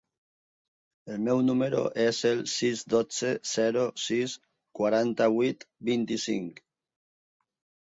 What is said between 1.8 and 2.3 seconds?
es